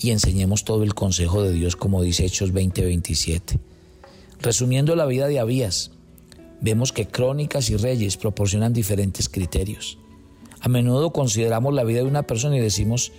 y 0.00 0.10
enseñemos 0.10 0.64
todo 0.64 0.82
el 0.84 0.94
consejo 0.94 1.42
de 1.42 1.52
Dios 1.52 1.76
como 1.76 2.02
dice 2.02 2.24
Hechos 2.24 2.52
20:27. 2.52 3.58
Resumiendo 4.40 4.94
la 4.96 5.06
vida 5.06 5.26
de 5.26 5.38
Abías, 5.38 5.90
vemos 6.60 6.92
que 6.92 7.06
crónicas 7.06 7.70
y 7.70 7.76
reyes 7.76 8.16
proporcionan 8.16 8.72
diferentes 8.72 9.28
criterios. 9.28 9.98
A 10.60 10.68
menudo 10.68 11.12
consideramos 11.12 11.74
la 11.74 11.84
vida 11.84 12.00
de 12.00 12.06
una 12.06 12.24
persona 12.24 12.56
y 12.56 12.60
decimos, 12.60 13.12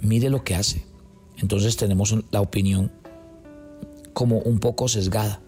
mire 0.00 0.30
lo 0.30 0.44
que 0.44 0.54
hace. 0.54 0.84
Entonces 1.38 1.76
tenemos 1.76 2.14
la 2.30 2.40
opinión 2.40 2.92
como 4.12 4.38
un 4.38 4.58
poco 4.58 4.88
sesgada. 4.88 5.40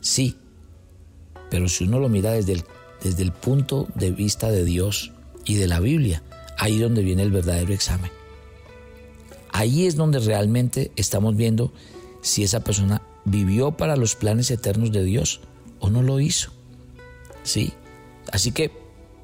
Sí, 0.00 0.36
pero 1.50 1.68
si 1.68 1.84
uno 1.84 1.98
lo 1.98 2.08
mira 2.08 2.32
desde 2.32 2.52
el, 2.52 2.64
desde 3.02 3.22
el 3.22 3.32
punto 3.32 3.88
de 3.94 4.10
vista 4.10 4.50
de 4.50 4.64
Dios, 4.64 5.12
y 5.48 5.54
de 5.54 5.66
la 5.66 5.80
Biblia. 5.80 6.22
Ahí 6.58 6.76
es 6.76 6.82
donde 6.82 7.02
viene 7.02 7.22
el 7.22 7.32
verdadero 7.32 7.72
examen. 7.72 8.12
Ahí 9.50 9.86
es 9.86 9.96
donde 9.96 10.20
realmente 10.20 10.92
estamos 10.94 11.34
viendo 11.34 11.72
si 12.22 12.44
esa 12.44 12.60
persona 12.60 13.02
vivió 13.24 13.72
para 13.72 13.96
los 13.96 14.14
planes 14.14 14.50
eternos 14.50 14.92
de 14.92 15.02
Dios 15.02 15.40
o 15.80 15.90
no 15.90 16.02
lo 16.02 16.20
hizo. 16.20 16.52
¿Sí? 17.42 17.72
Así 18.30 18.52
que 18.52 18.70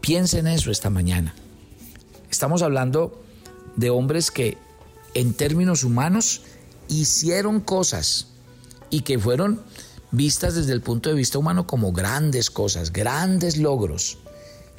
piensen 0.01 0.47
en 0.47 0.55
eso 0.55 0.71
esta 0.71 0.91
mañana. 0.91 1.35
Estamos 2.31 2.63
hablando 2.63 3.23
de 3.77 3.91
hombres 3.91 4.31
que 4.31 4.57
en 5.13 5.35
términos 5.35 5.85
humanos 5.85 6.41
hicieron 6.89 7.61
cosas 7.61 8.29
y 8.89 9.03
que 9.03 9.19
fueron 9.19 9.61
vistas 10.11 10.55
desde 10.55 10.73
el 10.73 10.81
punto 10.81 11.11
de 11.11 11.17
vista 11.17 11.39
humano 11.39 11.67
como 11.67 11.93
grandes 11.93 12.51
cosas, 12.51 12.93
grandes 12.93 13.59
logros 13.59 14.19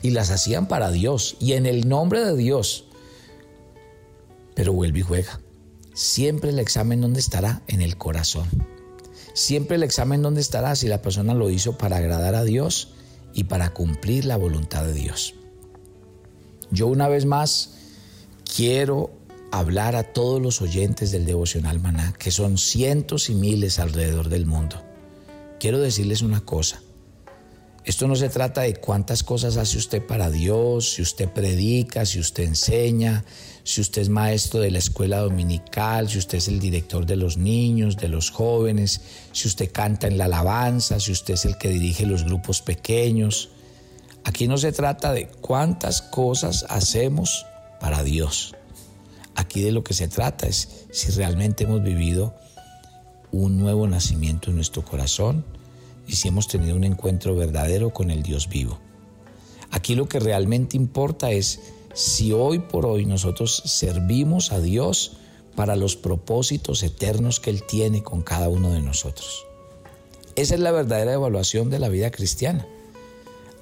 y 0.06 0.12
las 0.12 0.30
hacían 0.30 0.68
para 0.68 0.92
Dios 0.92 1.36
y 1.40 1.54
en 1.54 1.66
el 1.66 1.90
nombre 1.90 2.24
de 2.24 2.38
Dios. 2.38 2.86
Pero 4.54 4.72
vuelve 4.72 5.00
y 5.00 5.02
juega. 5.02 5.42
Siempre 5.96 6.52
el 6.52 6.60
examen 6.60 7.02
donde 7.02 7.20
estará 7.20 7.64
en 7.66 7.82
el 7.82 7.98
corazón. 7.98 8.48
Siempre 9.34 9.78
el 9.78 9.84
examen 9.84 10.22
donde 10.22 10.42
estará 10.42 10.76
si 10.76 10.88
la 10.88 11.02
persona 11.02 11.34
lo 11.34 11.50
hizo 11.50 11.80
para 11.80 11.98
agradar 11.98 12.36
a 12.36 12.44
Dios 12.44 12.90
y 13.34 13.46
para 13.46 13.74
cumplir 13.74 14.26
la 14.26 14.38
voluntad 14.38 14.86
de 14.86 14.94
Dios. 14.94 15.34
Yo 16.70 16.86
una 16.86 17.08
vez 17.08 17.26
más 17.26 17.72
quiero 18.56 19.10
hablar 19.52 19.96
a 19.96 20.14
todos 20.14 20.40
los 20.40 20.62
oyentes 20.62 21.10
del 21.10 21.26
devocional 21.26 21.80
maná, 21.80 22.14
que 22.20 22.30
son 22.30 22.60
cientos 22.60 23.32
y 23.32 23.34
miles 23.34 23.80
alrededor 23.80 24.30
del 24.30 24.46
mundo. 24.46 24.84
Quiero 25.60 25.80
decirles 25.80 26.22
una 26.22 26.42
cosa. 26.42 26.85
Esto 27.86 28.08
no 28.08 28.16
se 28.16 28.30
trata 28.30 28.62
de 28.62 28.74
cuántas 28.74 29.22
cosas 29.22 29.58
hace 29.58 29.78
usted 29.78 30.04
para 30.04 30.32
Dios, 30.32 30.94
si 30.94 31.04
usted 31.04 31.30
predica, 31.30 32.04
si 32.08 32.20
usted 32.20 32.44
enseña, 32.44 33.24
si 33.64 33.80
usted 33.80 34.02
es 34.02 34.10
maestro 34.10 34.60
de 34.60 34.72
la 34.72 34.80
escuela 34.80 35.20
dominical, 35.20 36.10
si 36.10 36.18
usted 36.18 36.40
es 36.40 36.48
el 36.48 36.60
director 36.60 37.06
de 37.06 37.16
los 37.16 37.38
niños, 37.38 37.96
de 37.98 38.08
los 38.08 38.32
jóvenes, 38.32 39.02
si 39.34 39.48
usted 39.48 39.72
canta 39.72 40.08
en 40.08 40.18
la 40.18 40.26
alabanza, 40.26 41.00
si 41.00 41.12
usted 41.12 41.36
es 41.36 41.46
el 41.46 41.60
que 41.60 41.70
dirige 41.70 42.08
los 42.08 42.24
grupos 42.24 42.64
pequeños. 42.64 43.50
Aquí 44.24 44.48
no 44.48 44.58
se 44.58 44.72
trata 44.72 45.14
de 45.14 45.28
cuántas 45.28 46.02
cosas 46.02 46.66
hacemos 46.70 47.46
para 47.80 48.02
Dios. 48.02 48.56
Aquí 49.36 49.62
de 49.62 49.72
lo 49.72 49.84
que 49.84 49.94
se 49.94 50.08
trata 50.08 50.48
es 50.48 50.88
si 50.92 51.12
realmente 51.12 51.66
hemos 51.66 51.84
vivido 51.84 52.34
un 53.32 53.60
nuevo 53.60 53.88
nacimiento 53.88 54.50
en 54.50 54.56
nuestro 54.56 54.84
corazón 54.84 55.46
y 56.08 56.14
si 56.14 56.28
hemos 56.28 56.48
tenido 56.48 56.76
un 56.76 56.84
encuentro 56.84 57.36
verdadero 57.36 57.92
con 57.92 58.12
el 58.12 58.24
Dios 58.24 58.50
vivo. 58.50 58.80
Aquí 59.72 59.96
lo 59.96 60.08
que 60.08 60.20
realmente 60.20 60.78
importa 60.78 61.32
es 61.32 61.60
si 61.94 62.32
hoy 62.32 62.60
por 62.60 62.86
hoy 62.86 63.06
nosotros 63.06 63.64
servimos 63.66 64.52
a 64.52 64.60
Dios 64.60 65.18
para 65.56 65.76
los 65.76 65.96
propósitos 65.96 66.84
eternos 66.84 67.40
que 67.40 67.50
Él 67.50 67.64
tiene 67.64 68.04
con 68.04 68.22
cada 68.22 68.50
uno 68.50 68.72
de 68.72 68.82
nosotros. 68.82 69.46
Esa 70.36 70.56
es 70.56 70.60
la 70.60 70.72
verdadera 70.72 71.14
evaluación 71.14 71.70
de 71.70 71.80
la 71.80 71.90
vida 71.90 72.12
cristiana. 72.12 72.68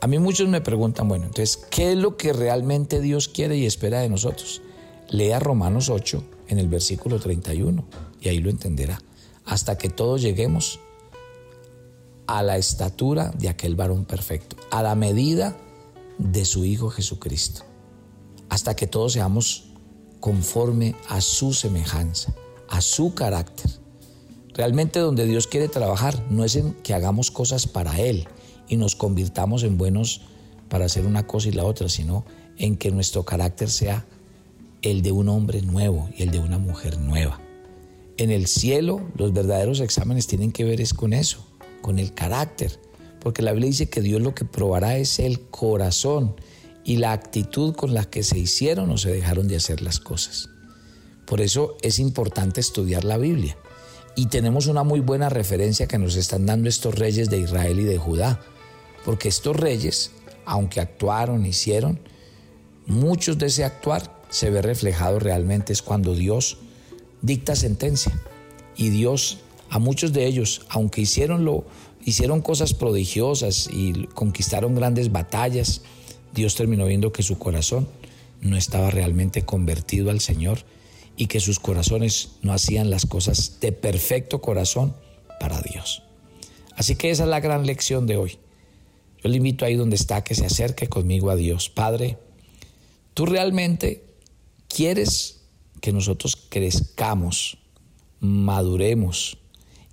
A 0.01 0.07
mí 0.07 0.19
muchos 0.19 0.49
me 0.49 0.59
preguntan, 0.59 1.07
bueno, 1.07 1.25
entonces, 1.25 1.57
¿qué 1.69 1.91
es 1.91 1.97
lo 1.97 2.17
que 2.17 2.33
realmente 2.33 2.99
Dios 2.99 3.29
quiere 3.29 3.55
y 3.57 3.65
espera 3.65 3.99
de 3.99 4.09
nosotros? 4.09 4.61
Lea 5.09 5.39
Romanos 5.39 5.89
8 5.89 6.23
en 6.47 6.59
el 6.59 6.67
versículo 6.67 7.19
31 7.19 7.85
y 8.19 8.29
ahí 8.29 8.39
lo 8.39 8.49
entenderá. 8.49 8.99
Hasta 9.45 9.77
que 9.77 9.89
todos 9.89 10.21
lleguemos 10.21 10.79
a 12.33 12.41
la 12.41 12.57
estatura 12.57 13.31
de 13.37 13.47
aquel 13.47 13.75
varón 13.75 14.05
perfecto, 14.05 14.55
a 14.71 14.81
la 14.81 14.95
medida 14.95 15.55
de 16.17 16.45
su 16.45 16.65
Hijo 16.65 16.89
Jesucristo, 16.89 17.61
hasta 18.49 18.75
que 18.75 18.87
todos 18.87 19.13
seamos 19.13 19.65
conforme 20.19 20.95
a 21.09 21.21
su 21.21 21.53
semejanza, 21.53 22.33
a 22.69 22.81
su 22.81 23.13
carácter. 23.13 23.69
Realmente 24.55 24.99
donde 24.99 25.27
Dios 25.27 25.45
quiere 25.45 25.67
trabajar 25.67 26.25
no 26.31 26.43
es 26.43 26.55
en 26.55 26.73
que 26.73 26.95
hagamos 26.95 27.29
cosas 27.29 27.67
para 27.67 27.99
Él 27.99 28.27
y 28.67 28.77
nos 28.77 28.95
convirtamos 28.95 29.61
en 29.61 29.77
buenos 29.77 30.21
para 30.69 30.85
hacer 30.85 31.05
una 31.05 31.27
cosa 31.27 31.49
y 31.49 31.51
la 31.51 31.65
otra, 31.65 31.87
sino 31.87 32.25
en 32.57 32.77
que 32.77 32.89
nuestro 32.89 33.25
carácter 33.25 33.69
sea 33.69 34.07
el 34.81 35.03
de 35.03 35.11
un 35.11 35.29
hombre 35.29 35.61
nuevo 35.61 36.09
y 36.17 36.23
el 36.23 36.31
de 36.31 36.39
una 36.39 36.57
mujer 36.57 36.97
nueva. 36.97 37.39
En 38.17 38.31
el 38.31 38.47
cielo 38.47 39.01
los 39.15 39.33
verdaderos 39.33 39.81
exámenes 39.81 40.25
tienen 40.25 40.51
que 40.51 40.63
ver 40.63 40.81
es 40.81 40.95
con 40.95 41.13
eso, 41.13 41.45
con 41.83 41.99
el 41.99 42.15
carácter, 42.15 42.79
porque 43.19 43.43
la 43.43 43.51
Biblia 43.51 43.69
dice 43.69 43.89
que 43.89 44.01
Dios 44.01 44.21
lo 44.21 44.33
que 44.33 44.45
probará 44.45 44.97
es 44.97 45.19
el 45.19 45.41
corazón 45.41 46.35
y 46.83 46.97
la 46.97 47.11
actitud 47.11 47.75
con 47.75 47.93
la 47.93 48.05
que 48.05 48.23
se 48.23 48.39
hicieron 48.39 48.89
o 48.89 48.97
se 48.97 49.11
dejaron 49.11 49.47
de 49.47 49.57
hacer 49.57 49.81
las 49.81 49.99
cosas. 49.99 50.49
Por 51.27 51.41
eso 51.41 51.77
es 51.81 51.99
importante 51.99 52.61
estudiar 52.61 53.03
la 53.03 53.17
Biblia. 53.17 53.57
Y 54.15 54.27
tenemos 54.27 54.67
una 54.67 54.83
muy 54.83 55.01
buena 55.01 55.29
referencia 55.29 55.87
que 55.87 55.97
nos 55.97 56.15
están 56.15 56.45
dando 56.45 56.69
estos 56.69 56.95
reyes 56.95 57.29
de 57.29 57.39
Israel 57.39 57.79
y 57.79 57.83
de 57.83 57.97
Judá, 57.97 58.39
porque 59.03 59.27
estos 59.27 59.55
reyes, 59.55 60.11
aunque 60.45 60.79
actuaron, 60.79 61.45
hicieron, 61.45 61.99
muchos 62.85 63.37
de 63.37 63.47
ese 63.47 63.65
actuar 63.65 64.21
se 64.29 64.49
ve 64.49 64.61
reflejado 64.61 65.19
realmente 65.19 65.73
es 65.73 65.81
cuando 65.81 66.15
Dios 66.15 66.57
dicta 67.21 67.55
sentencia 67.55 68.19
y 68.75 68.89
Dios 68.89 69.39
a 69.73 69.79
muchos 69.79 70.13
de 70.13 70.27
ellos, 70.27 70.61
aunque 70.69 71.01
hicieron, 71.01 71.45
lo, 71.45 71.65
hicieron 72.05 72.41
cosas 72.41 72.75
prodigiosas 72.75 73.67
y 73.73 74.05
conquistaron 74.13 74.75
grandes 74.75 75.11
batallas, 75.11 75.81
Dios 76.31 76.53
terminó 76.53 76.85
viendo 76.85 77.11
que 77.11 77.23
su 77.23 77.39
corazón 77.39 77.87
no 78.39 78.55
estaba 78.55 78.91
realmente 78.91 79.45
convertido 79.45 80.11
al 80.11 80.19
Señor 80.19 80.59
y 81.17 81.25
que 81.25 81.39
sus 81.39 81.59
corazones 81.59 82.33
no 82.43 82.53
hacían 82.53 82.91
las 82.91 83.07
cosas 83.07 83.59
de 83.61 83.71
perfecto 83.71 84.41
corazón 84.41 84.95
para 85.39 85.59
Dios. 85.59 86.03
Así 86.75 86.95
que 86.95 87.09
esa 87.09 87.23
es 87.23 87.29
la 87.29 87.39
gran 87.39 87.65
lección 87.65 88.05
de 88.05 88.17
hoy. 88.17 88.37
Yo 89.23 89.29
le 89.31 89.37
invito 89.37 89.65
ahí 89.65 89.73
donde 89.73 89.95
está 89.95 90.23
que 90.23 90.35
se 90.35 90.45
acerque 90.45 90.85
conmigo 90.87 91.31
a 91.31 91.35
Dios. 91.35 91.71
Padre, 91.71 92.19
tú 93.15 93.25
realmente 93.25 94.03
quieres 94.67 95.41
que 95.81 95.91
nosotros 95.91 96.35
crezcamos, 96.35 97.57
maduremos, 98.19 99.39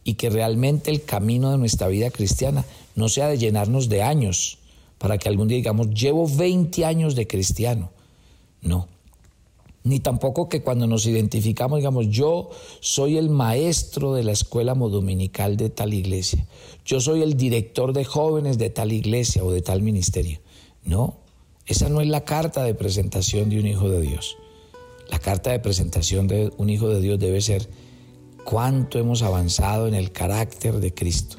y 0.04 0.14
que 0.14 0.30
realmente 0.30 0.90
el 0.90 1.04
camino 1.04 1.50
de 1.50 1.58
nuestra 1.58 1.88
vida 1.88 2.10
cristiana 2.10 2.64
no 2.94 3.08
sea 3.08 3.28
de 3.28 3.38
llenarnos 3.38 3.88
de 3.88 4.02
años 4.02 4.58
para 4.98 5.18
que 5.18 5.28
algún 5.28 5.48
día 5.48 5.56
digamos, 5.56 5.90
llevo 5.90 6.28
20 6.28 6.84
años 6.84 7.14
de 7.14 7.26
cristiano. 7.26 7.90
No. 8.60 8.88
Ni 9.82 9.98
tampoco 9.98 10.50
que 10.50 10.62
cuando 10.62 10.86
nos 10.86 11.06
identificamos 11.06 11.78
digamos, 11.78 12.08
yo 12.08 12.50
soy 12.80 13.16
el 13.16 13.30
maestro 13.30 14.12
de 14.12 14.24
la 14.24 14.32
escuela 14.32 14.74
dominical 14.74 15.56
de 15.56 15.70
tal 15.70 15.94
iglesia, 15.94 16.46
yo 16.84 17.00
soy 17.00 17.22
el 17.22 17.36
director 17.36 17.94
de 17.94 18.04
jóvenes 18.04 18.58
de 18.58 18.68
tal 18.68 18.92
iglesia 18.92 19.42
o 19.42 19.52
de 19.52 19.62
tal 19.62 19.80
ministerio. 19.80 20.40
No, 20.84 21.16
esa 21.66 21.88
no 21.88 22.00
es 22.00 22.08
la 22.08 22.24
carta 22.24 22.62
de 22.64 22.74
presentación 22.74 23.48
de 23.48 23.58
un 23.58 23.66
hijo 23.66 23.88
de 23.88 24.02
Dios. 24.02 24.36
La 25.08 25.18
carta 25.18 25.50
de 25.50 25.60
presentación 25.60 26.26
de 26.26 26.52
un 26.56 26.68
hijo 26.68 26.88
de 26.88 27.00
Dios 27.00 27.18
debe 27.18 27.40
ser 27.40 27.68
cuánto 28.50 28.98
hemos 28.98 29.22
avanzado 29.22 29.86
en 29.86 29.94
el 29.94 30.10
carácter 30.10 30.80
de 30.80 30.92
Cristo, 30.92 31.36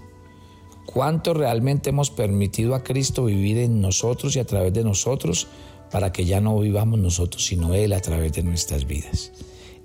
cuánto 0.86 1.34
realmente 1.34 1.90
hemos 1.90 2.10
permitido 2.10 2.74
a 2.74 2.84
Cristo 2.84 3.26
vivir 3.26 3.58
en 3.58 3.82
nosotros 3.82 4.38
y 4.38 4.40
a 4.40 4.46
través 4.46 4.72
de 4.72 4.86
nosotros 4.86 5.48
para 5.92 6.14
que 6.14 6.24
ya 6.24 6.40
no 6.40 6.58
vivamos 6.58 7.00
nosotros, 7.00 7.46
sino 7.46 7.74
Él 7.74 7.92
a 7.92 8.00
través 8.00 8.32
de 8.32 8.44
nuestras 8.44 8.88
vidas. 8.88 9.34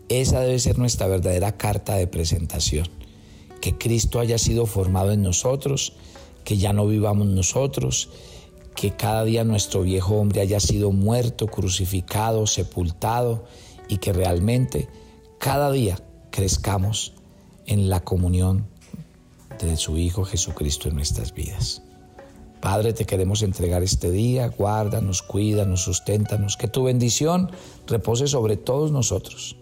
Esa 0.08 0.38
debe 0.38 0.60
ser 0.60 0.78
nuestra 0.78 1.08
verdadera 1.08 1.56
carta 1.56 1.96
de 1.96 2.06
presentación, 2.06 2.86
que 3.60 3.76
Cristo 3.76 4.20
haya 4.20 4.38
sido 4.38 4.66
formado 4.66 5.10
en 5.10 5.22
nosotros, 5.22 5.94
que 6.44 6.58
ya 6.58 6.72
no 6.72 6.86
vivamos 6.86 7.26
nosotros, 7.26 8.08
que 8.76 8.92
cada 8.92 9.24
día 9.24 9.42
nuestro 9.42 9.82
viejo 9.82 10.14
hombre 10.14 10.42
haya 10.42 10.60
sido 10.60 10.92
muerto, 10.92 11.48
crucificado, 11.48 12.46
sepultado 12.46 13.46
y 13.88 13.96
que 13.96 14.12
realmente 14.12 14.88
cada 15.40 15.72
día 15.72 15.98
crezcamos 16.36 17.14
en 17.64 17.88
la 17.88 18.00
comunión 18.00 18.66
de 19.58 19.74
su 19.78 19.96
Hijo 19.96 20.26
Jesucristo 20.26 20.90
en 20.90 20.94
nuestras 20.96 21.32
vidas. 21.32 21.80
Padre, 22.60 22.92
te 22.92 23.06
queremos 23.06 23.42
entregar 23.42 23.82
este 23.82 24.10
día, 24.10 24.48
guárdanos, 24.48 25.22
cuídanos, 25.22 25.80
susténtanos, 25.80 26.58
que 26.58 26.68
tu 26.68 26.84
bendición 26.84 27.50
repose 27.86 28.26
sobre 28.26 28.58
todos 28.58 28.92
nosotros. 28.92 29.56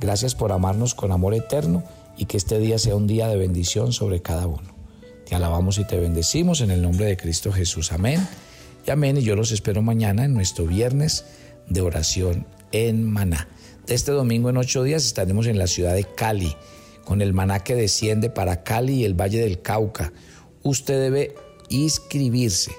Gracias 0.00 0.34
por 0.34 0.52
amarnos 0.52 0.94
con 0.94 1.12
amor 1.12 1.32
eterno 1.32 1.82
y 2.18 2.26
que 2.26 2.36
este 2.36 2.58
día 2.58 2.78
sea 2.78 2.94
un 2.94 3.06
día 3.06 3.26
de 3.28 3.38
bendición 3.38 3.94
sobre 3.94 4.20
cada 4.20 4.46
uno. 4.46 4.74
Te 5.26 5.34
alabamos 5.34 5.78
y 5.78 5.86
te 5.86 5.98
bendecimos 5.98 6.60
en 6.60 6.70
el 6.70 6.82
nombre 6.82 7.06
de 7.06 7.16
Cristo 7.16 7.52
Jesús. 7.52 7.90
Amén. 7.90 8.28
Y 8.86 8.90
amén. 8.90 9.16
Y 9.16 9.22
yo 9.22 9.34
los 9.34 9.50
espero 9.50 9.80
mañana 9.80 10.26
en 10.26 10.34
nuestro 10.34 10.66
viernes 10.66 11.24
de 11.68 11.80
oración 11.80 12.46
en 12.72 13.10
Maná. 13.10 13.48
Este 13.88 14.12
domingo 14.12 14.50
en 14.50 14.58
ocho 14.58 14.82
días 14.82 15.06
estaremos 15.06 15.46
en 15.46 15.56
la 15.56 15.66
ciudad 15.66 15.94
de 15.94 16.04
Cali 16.04 16.54
con 17.06 17.22
el 17.22 17.32
maná 17.32 17.60
que 17.60 17.74
desciende 17.74 18.28
para 18.28 18.62
Cali 18.62 18.96
y 18.96 19.04
el 19.06 19.18
Valle 19.18 19.40
del 19.40 19.62
Cauca. 19.62 20.12
Usted 20.62 21.00
debe 21.00 21.34
inscribirse. 21.70 22.70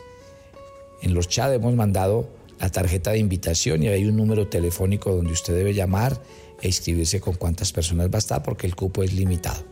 En 1.02 1.15
los 1.15 1.28
chats 1.28 1.56
hemos 1.56 1.74
mandado 1.74 2.30
la 2.60 2.69
tarjeta 2.69 3.10
de 3.10 3.17
invitación 3.17 3.82
y 3.82 3.88
hay 3.88 4.06
un 4.06 4.17
número 4.17 4.50
telefónico 4.50 5.15
donde 5.15 5.34
usted 5.34 5.56
debe 5.56 5.74
llamar 5.74 6.22
e 6.62 6.67
inscribirse 6.67 7.19
con 7.19 7.34
cuántas 7.34 7.74
personas 7.74 8.12
va 8.12 8.17
a 8.17 8.19
estar 8.19 8.43
porque 8.43 8.67
el 8.67 8.76
cupo 8.76 9.02
es 9.02 9.12
limitado. 9.12 9.63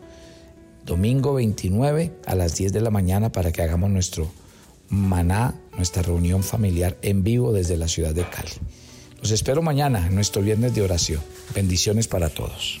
Domingo 0.84 1.34
29 1.34 2.14
a 2.26 2.34
las 2.34 2.56
10 2.56 2.72
de 2.72 2.80
la 2.80 2.90
mañana 2.90 3.30
para 3.30 3.52
que 3.52 3.62
hagamos 3.62 3.90
nuestro 3.90 4.28
maná, 4.88 5.54
nuestra 5.76 6.02
reunión 6.02 6.42
familiar 6.42 6.98
en 7.02 7.22
vivo 7.22 7.52
desde 7.52 7.76
la 7.76 7.86
ciudad 7.86 8.12
de 8.12 8.28
Cali. 8.28 8.54
Los 9.20 9.32
espero 9.32 9.62
mañana 9.62 10.06
en 10.06 10.14
nuestro 10.14 10.42
viernes 10.42 10.74
de 10.74 10.82
oración. 10.82 11.20
Bendiciones 11.54 12.06
para 12.06 12.28
todos. 12.28 12.80